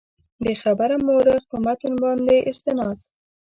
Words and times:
بېخبره 0.43 0.97
مورخ 1.05 1.41
په 1.51 1.57
متن 1.65 1.93
باندې 2.03 2.35
استناد. 2.49 2.97